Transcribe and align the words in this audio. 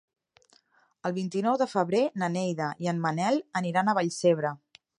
El 1.09 1.13
vint-i-nou 1.17 1.59
de 1.63 1.67
febrer 1.73 2.01
na 2.21 2.29
Neida 2.37 2.69
i 2.85 2.89
en 2.93 3.05
Manel 3.07 3.39
aniran 3.61 3.93
a 3.93 3.99
Vallcebre. 3.99 4.55